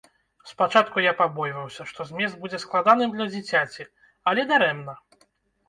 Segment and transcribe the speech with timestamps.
[0.51, 3.89] Спачатку я пабойваўся, што змест будзе складаным для дзіцяці,
[4.33, 5.01] але дарэмна.